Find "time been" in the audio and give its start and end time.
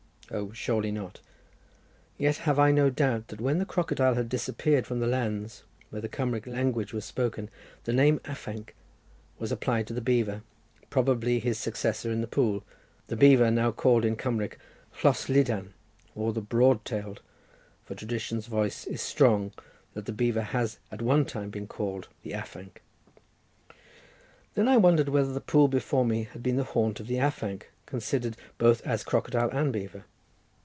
21.25-21.67